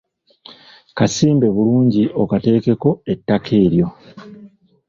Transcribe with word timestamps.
Kasimbe 0.97 1.47
bulungi 1.55 2.03
okateekeko 2.21 2.89
ettaka 3.13 3.51
eryo. 3.63 3.87